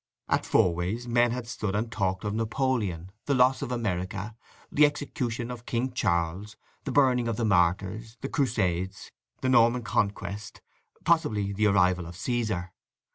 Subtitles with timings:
[0.27, 4.35] At Fourways men had stood and talked of Napoleon, the loss of America,
[4.71, 9.11] the execution of King Charles, the burning of the Martyrs, the Crusades,
[9.41, 10.59] the Norman Conquest,
[11.05, 12.73] possibly of the arrival of Caesar.